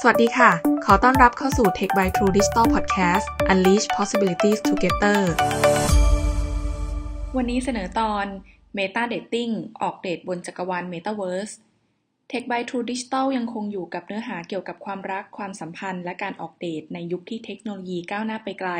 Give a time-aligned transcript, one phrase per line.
[0.00, 0.50] สวัสดีค่ะ
[0.84, 5.20] ขอต้อนรับเข้าสู่ Tech by True Digital Podcast Unleash Possibilities Together
[7.36, 8.26] วันนี้เสนอตอน
[8.76, 9.52] Meta Dating
[9.82, 11.54] ออกเดทบนจักรวาล Metaverse
[12.30, 18.72] Tech by True Digital ยังคงอยู่กับเนื้อหาเกี่ยวกับความรักความสัมพันธ์ และการออกเดทในยุคที่เทคโนโลยีก้าวหน้าไปไกล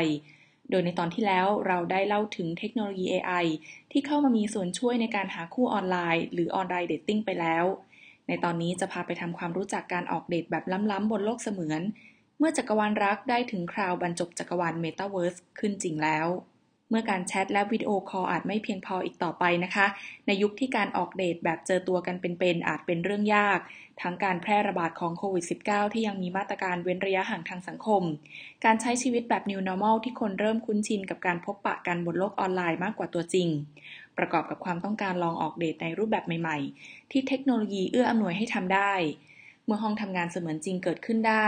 [0.69, 3.45] โดยในตอนที่แล้วเราได้เล่าถึงเทคโนโลยี AI
[3.91, 7.65] ที่เข้ามามีส่วนช่วยในการหาคู่ออนไลน์ หรือออนไลน์เดทติ้งไปแล้ว
[8.27, 11.81] ในตอนนี้จะพาไปทำความรู้จักการออกเดทแบบล้ำๆบนโลกเสมือน
[12.37, 16.27] เมื่อจักรวาลรักได้ถึงคราวบรรจบจักรวาล Metaverse ขึ้นจริงแล้ว
[16.89, 19.85] เมื่อการแชทและวิดีโอคอลอาจไม่เพียงพออีกต่อไปนะคะ
[20.27, 23.59] ในยุคที่การออกเดทแบบเจอตัวกันเป็นๆอาจเป็นเรื่องยาก
[24.01, 28.03] ทั้งการแพร่ระบาดของโควิด -19 ที่ยังมีมาตรการเว้นระยะห่างทางสังคม
[28.65, 33.47] การใช้ชีวิตแบบ New Normal ที่คนเริ่มคุ้นชินกับการพบปะกันบนโลกออนไลน์มากกว่าตัวจริง
[34.17, 38.93] ประกอบกับความต้องการลองออกเดทในรูปแบบใหม่ๆ ที่เทคโนโลยีเอื้ออำนวยให้ทำได้
[39.65, 41.47] เมื่อห้องทำงานเสมือนจริงเกิดขึ้นได้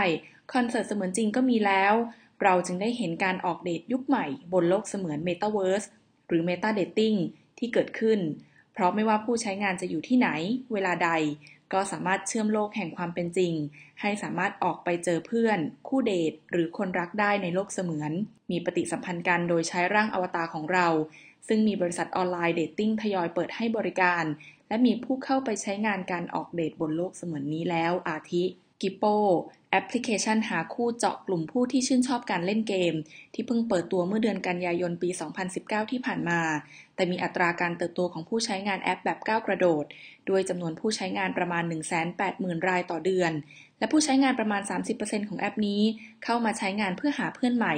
[0.52, 1.94] คอนเสิร์ตเสมือนจริงก็มีแล้ว
[2.42, 5.86] เราจึงได้เห็นการออกเดทยุคใหม่บนโลกเสมือน Metaverse
[6.28, 7.18] หรือ Meta Dating
[7.58, 8.20] ที่เกิดขึ้น
[8.72, 10.28] เพราะไม่ว่าผู้ใช้งานจะอยู่ที่ไหน
[10.72, 11.10] เวลาใด
[11.72, 13.52] ก็สามารถเชื่อมโลกแห่งความเป็นจริง
[14.00, 18.12] ให้สามารถออกไปเจอเพื่อน คู่เดท หรือคนรักได้ในโลกเสมือน
[18.50, 20.88] มีปฏิสัมพันธ์กันโดยใช้ร่างอวตารของเรา
[21.48, 24.24] ซึ่งมีบริษัท online dating ทยอยเปิดให้บริการ
[24.68, 28.44] และมีผู้เข้าไปใช้งานการออกเดทบนโลกเสมือนนี้แล้วอาทิ
[28.80, 29.04] Kippo
[29.72, 32.94] แอปพลิเคชันหาคู่เจาะกลุ่มผู้ที่ชื่นชอบการเล่นเกม
[33.34, 35.10] ที่เพิ่งเปิดตัวเมื่อเดือนกันยายนปี
[35.50, 36.40] 2019 ที่ผ่านมา
[36.94, 39.84] แต่มีอัตราการเติบโตของผู้ใช้งานแอปแบบก้าวกระโดด
[40.28, 41.62] ด้วยจำนวนผู้ใช้งานประมาณ
[42.16, 43.32] 180,000 รายต่อเดือน
[43.78, 44.62] และผู้ใช้งานประมาณ
[44.96, 45.82] 30%ของแอปนี้
[46.24, 47.74] เข้ามาใช้งานเพื่อหาเพื่อนใหม่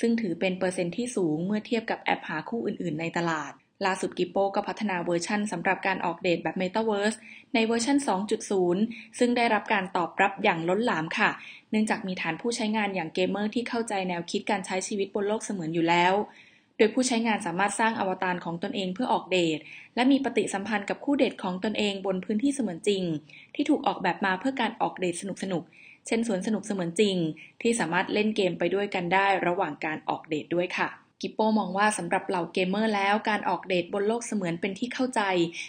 [0.00, 3.52] ซึ่งถือเป็นเปอร์เซ็นต์ที่สูงเมื่อเทียบกับแอปหาคู่อื่น ๆ ในตลาด
[3.84, 7.16] ล่าสุด Kippo ก็พัฒนาเวอร์ชันสำหรับการออกเดทแบบ Metaverse
[7.54, 7.96] ในเวอร์ชัน
[8.58, 11.30] 2.0 ซึ่งได้รับการตอบรับอย่างล้นหลามค่ะ
[11.70, 16.14] เนื่องจากมีฐานผู้ใช้งานอย่างเกมเมอร์ที่เข้าใจแนวคิดการใช้ชีวิตบนโลกเสมือนอยู่แล้ว
[16.76, 19.58] โดยผู้ใช้งานสามารถสร้างอวตารของตนเองเพื่อออกเดท
[19.94, 23.02] และมีปฏิสัมพันธ์กับคู่เดทของตนเองบนพื้นที่เสมือนจริง
[23.54, 27.16] ที่ถูกออกแบบมาเพื่อการออกเดทสนุกๆ เช่นสวนสนุกเสมือนจริง
[27.62, 30.88] ที่สามารถเล่นเกมไปด้วยกันได้ระหว่างการออกเดทด้วยค่ะ
[31.22, 35.20] Kippo มองว่าสำหรับเหล่าเกมเมอร์แล้วการออกเดทบนโลกเสมือนเป็นที่เข้าใจ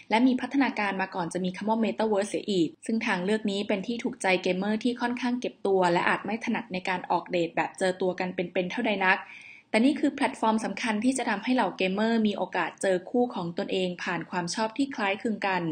[0.09, 9.17] และมีพัฒนาการมาก่อนจะมีคำว่า Metaverse เสียอีก ซึ่งทางเลือกนี้เป็นที่ถูกใจเกมเมอร์ที่ค่อนข้างเก็บตัว และอาจไม่ถนัดในการออกเดทแบบเจอตัวกันเป็นๆเท่าใดนัก
[9.69, 15.63] แต่นี่คือแพลตฟอร์มสำคัญที่จะทำให้เหล่าเกมเมอร์มีโอกาสเจอคู่ของตนเองผ่านความชอบที่คล้ายคลึงกัน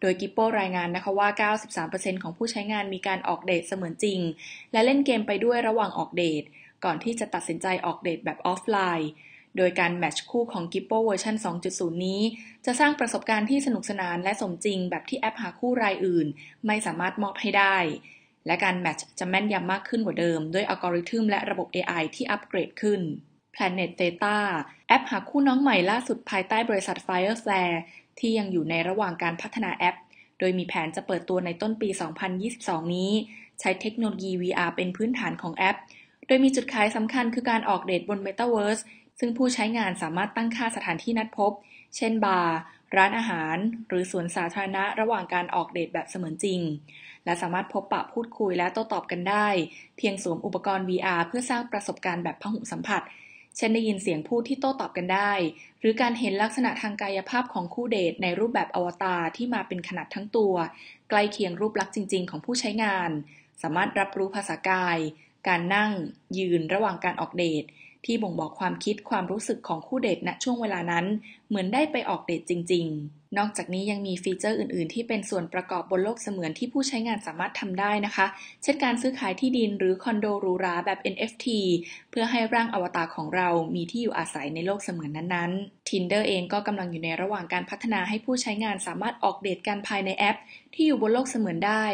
[0.00, 1.50] โดย Kippo รายงานนะคะว่า
[1.80, 4.20] 93%ของผู้ใช้งานมีการออกเดทเสมือนจริง
[4.72, 6.42] และเล่นเกมไปด้วยระหว่างออกเดท
[6.84, 9.10] ก่อนที่จะตัดสินใจออกเดทแบบออฟไลน์
[9.56, 11.34] โดยการ match คู่ของ g i p p o เวอร์ชัน
[11.70, 12.22] 2.0 นี้
[12.66, 16.26] จะสร้างประสบการณ์ที่สนุกสนานและสมจริงแบบที่แอปหาคู่รายอื่น
[16.66, 17.78] ไม่สามารถมอบให้ได้
[18.46, 23.00] และการ match จะแม่นยำมากขึ้นกว่าเดิม ด้วยอัลกอริทึมและระบบ AI ที่อัปเกรดขึ้น
[23.54, 24.38] Planet Theta
[24.88, 27.76] แอปหาคู่น้องใหม่ล่าสุดภายใต้บริษัท Fireflare
[28.18, 29.96] ที่ยังอยู่ในระหว่างการพัฒนาแอป
[30.38, 31.88] โดยมีแผนจะเปิดตัวในต้นปี
[32.42, 33.12] 2022 นี้
[33.60, 35.76] ใช้เทคโนโลยี VR เป็นพื้นฐานของแอป
[36.30, 38.82] ดยมีจุดขายสำคัญคือการออกเดทบน Metaverse
[39.18, 41.52] ซึ่งผู้ใช้งานสามารถตั้งค่าสถานที่นัดพบ
[41.96, 42.56] เช่นบาร์
[42.96, 43.56] ร้านอาหาร
[43.88, 46.60] หรือสวนสาธารณะระหว่างการออกเดทแบบเสมือนจริง
[47.24, 49.48] และสามารถพบปะพูดคุยและโต้ตอบกันได้
[49.96, 53.02] เพียงสวมอุปกรณ์ VR เพื่อสร้างประสบการณ์แบบพหุสัมผัส
[53.56, 55.32] เช่นได้ยินเสียงพูดที่โต้ตอบกันได้
[55.80, 60.54] หรือการเห็นลักษณะทางกายภาพของคู่เดทในรูปแบบอวตารที่มาเป็นขนาดทั้งตัว
[61.08, 63.10] ใกล้เคียงรูปลักษณ์จริง ๆ ของผู้ใช้งาน
[63.62, 64.98] สามารถรับรู้ภาษากาย
[65.48, 65.90] การนั่ง
[66.38, 67.64] ยืนระหว่างการออกเดท
[68.06, 71.06] ที่บ่งบอกความคิดความรู้สึกของคู่เดทณช่วงเวลานั้น
[71.48, 78.26] เหมือนได้ไปออกเดทจริง ๆ นอกจากนี้ยังมีฟีเจอร์อื่น ๆ ที่เป็นส่วนประกอบบนโลกเสมือนที่ผู้ใช้งานสามารถทำได้นะคะ
[78.62, 81.46] เช่นการซื้อขายที่ดินหรือคอนโดหรูหราแบบ NFT
[82.10, 90.38] เพื่อให้ร่างอวตารของเรามีที่อยู่อาศัยในโลกเสมือนนั้นๆ Tinder เองก็กำลังอยู่ในระหว่างการพัฒนาให้ผู้ใช้งานสามารถออกเดทกันภายในแอป
[90.74, 91.84] ที่อยู่บนโลกเสมือนได้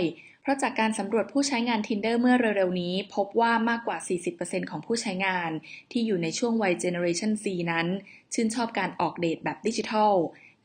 [0.47, 3.99] เพราะจากการสำรวจผู้ใช้งาน Tinder เมื่อเร็วๆนี้ พบว่ามากกว่า
[4.35, 5.51] 40%ของผู้ใช้งาน
[5.93, 7.87] ที่อยู่ในช่วงวัย Generation Z นั้น
[8.35, 10.15] ชื่นชอบการออกเดทแบบดิจิทัล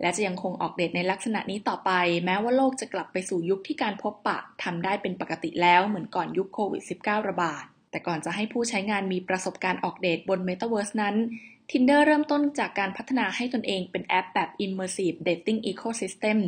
[0.01, 1.91] และจะยังคงออกเดทในลักษณะนี้ต่อไป
[2.25, 11.15] แม้ว่าโลกจะกลับไปสู่ยุคที่การพบปะทำได้เป็นปกติแล้วเหมือนก่อนยุคโควิด -19 ระบาด แต่ก่อนจะให้ผู้ใช้งานมีประสบการณ์ออกเดทบน Metaverse นั้น
[11.69, 16.39] Tinder เริ่มต้นจากการพัฒนาให้ตนเองเป็นแอปแบบ Immersive Dating Ecosystem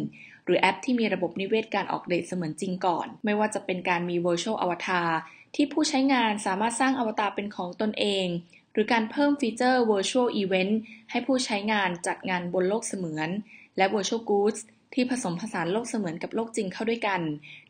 [0.46, 5.10] หรือแอปที่มีระบบนิเวศการออกเดตเสมือนจริงก่อน ไม่ว่าจะเป็นการมี Virtual Avatar
[5.56, 8.28] ที่ผู้ใช้งานสามารถสร้างอวตารเป็นของตนเอง
[8.74, 10.74] หรือการเพิ่มฟีเจอร์ Virtual Event
[11.12, 13.30] ให้ผู้ใช้งานจัดงานบนโลกเสมือน
[13.78, 14.60] และ Virtual Goods
[14.94, 17.22] ที่ผสมผสานโลกเสมือนกับโลกจริงเข้าด้วยกัน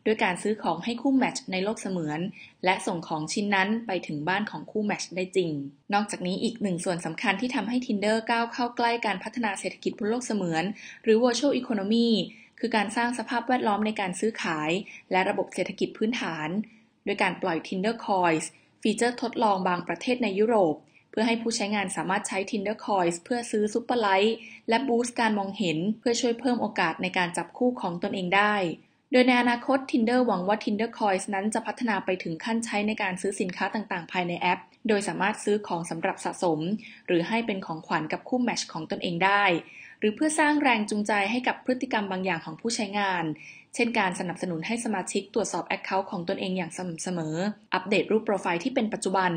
[0.05, 2.19] ด้วยการซื้อของให้คู่แมทช์ในโลกเสมือน
[2.65, 5.51] และส่งของชิ้นนั้นไปถึงบ้านของคู่แมทช์ได้จริง
[5.93, 10.63] นอกจากนี้อีกหนึ่งส่วนสำคัญที่ทำให้ Tinder ก้าวเข้าใกล้การพัฒนาเศรษฐกิจบนโลกเสมือน
[11.03, 12.09] หรือ virtual economy
[12.59, 14.71] คือการสร้างสภาพแวดล้อมในการซื้อขาย
[15.11, 16.49] และระบบเศรษฐกิจพื้นฐาน
[17.05, 18.45] ด้วยการปล่อย Tinder Coins
[18.81, 20.75] ฟีเจอร์ทดลองบางประเทศในยุโรป
[21.13, 24.37] เพื่อให้ผู้ใช้งานสามารถใช้ Tinder Coins เพื่อซื้อ Super Like
[24.69, 28.55] และ boost การมองเห็น เพื่อช่วยเพิ่มโอกาสในการจับคู่ของตนเองได้
[29.11, 36.59] โดยในอนาคต Tinder หวังว่า Tinder Coins นั้นจะพัฒนาไปถึงขั้นใช้ในการซื้อสินค้าต่างๆ ภายในแอป โดยสามารถซื้อของสำหรับสะสม
[37.07, 39.43] หรือให้เป็นของขวัญกับคู่ match ของตนเองได้
[39.99, 43.23] หรือเพื่อสร้างแรงจูงใจให้กับพฤติกรรมบางอย่างของผู้ใช้งาน
[43.75, 47.35] เช่นการสนับสนุนให้สมาชิกตรวจสอบ Account ของตนเองอย่างสม่ำเสมอ
[47.73, 49.31] อัปเดตรูปโปรไฟล์ที่เป็นปัจจุบัน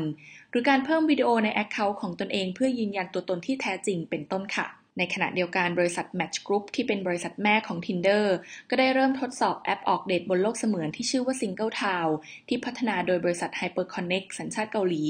[0.49, 4.67] หรือการเพิ่มวิดีโอใน Account ของตนเอง เพื่อยืนยันตัวตนที่แท้จริงเป็นต้นค่ะ
[4.97, 8.25] ในขณะเดียวกันบริษัท Match Group ที่เป็นบริษัทแม่ของ Tinder
[8.69, 12.11] ก็ได้เริ่มทดสอบแอปออกเดทบนโลกเสมือนที่ชื่อว่า Single Town
[12.47, 15.03] ที่พัฒนาโดยบริษัท HyperConnect สัญชาติเกาหลี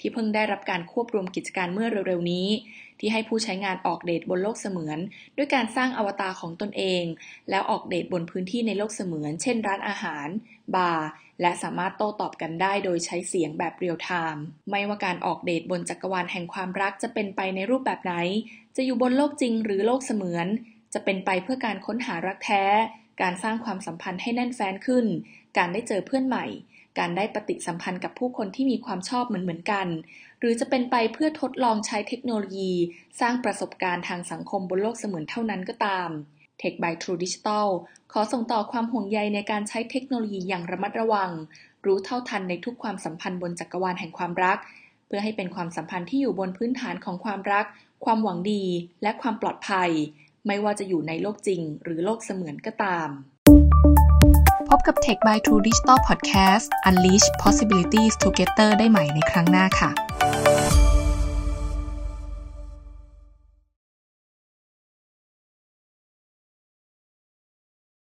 [0.00, 2.48] ที่เพิ่งได้รับการควบรวมกิจการเมื่อเร็วๆนี้
[2.98, 4.98] ที่ให้ผู้ใช้งานออกเดทบนโลกเสมือน
[5.36, 7.04] ด้วยการสร้างอวตารของตนเอง
[7.50, 10.28] แล้วออกเดทบนพื้นที่ในโลกเสมือน เช่น ร้านอาหาร
[10.74, 11.08] บาร์
[11.40, 18.14] และสามารถโต้ตอบกันได้โดยใช้เสียงแบบเรียลไทม์ไม่ว่าการออกเดทบนจักรวาลแห่งความรักจะเป็นไปในรูปแบบไหน
[18.76, 20.46] จะอยู่บนโลกจริงหรือโลกเสมือน
[20.94, 22.64] จะเป็นไปเพื่อการค้นหารักแท้
[23.22, 25.06] การสร้างความสัมพันธ์ให้แน่นแฟ้นขึ้น
[25.56, 26.46] การได้เจอเพื่อนใหม่
[26.98, 29.86] การได้ปฏิสัมพันธ์กับผู้คนที่มีความชอบเหมือนเหมือนกัน
[30.40, 32.72] หรือจะเป็นไปเพื่อทดลองใช้เทคโนโลยี
[33.20, 36.10] สร้างประสบการณ์ทางสังคมบนโลกเสมือนเท่านั้นก็ตาม
[36.60, 37.68] Tech by True Digital
[38.12, 41.30] ขอส่งต่อความห่วงใยในการใช้เทคโนโลยีอย่างระมัดระวัง
[41.86, 44.58] รู้เท่าทันในทุกความสัมพันธ์บนจักรวาลแห่งความรัก
[45.06, 47.66] เพื่อให้เป็นความสัมพันธ์ที่อยู่บนพื้นฐานของความรัก
[48.04, 48.64] ความหวังดี
[49.02, 49.90] และความปลอดภัย
[50.46, 53.08] ไม่ว่าจะอยู่ในโลกจริง หรือโลกเสมือนก็ตาม
[54.76, 59.90] บกับ Tech by True Digital Podcast Unleash Possibilities Together ได้ใหม่ในครั้งหน้าค่ะ